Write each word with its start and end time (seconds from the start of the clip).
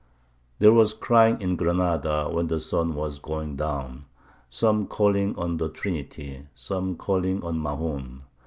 There 0.57 0.73
was 0.73 0.95
crying 0.95 1.39
in 1.41 1.55
Granada 1.55 2.27
when 2.27 2.47
the 2.47 2.59
sun 2.59 2.95
was 2.95 3.19
going 3.19 3.55
down; 3.55 4.05
Some 4.49 4.87
calling 4.87 5.35
on 5.37 5.57
the 5.57 5.69
Trinity 5.69 6.47
some 6.55 6.95
calling 6.95 7.43
on 7.43 7.59
Mahoun. 7.61 8.21